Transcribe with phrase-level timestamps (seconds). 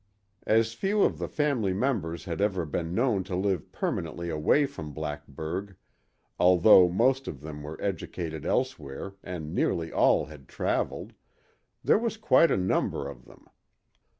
[0.47, 4.93] As few of the family's members had ever been known to live permanently away from
[4.93, 5.75] Blackburg,
[6.39, 11.13] although most of them were educated elsewhere and nearly all had traveled,
[11.83, 13.45] there was quite a number of them.